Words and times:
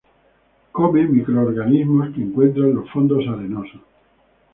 Come 0.71 1.05
microorganismos 1.07 2.09
que 2.15 2.23
encuentra 2.23 2.63
en 2.65 2.73
los 2.73 2.89
fondos 2.89 3.23
arenosos. 3.27 3.81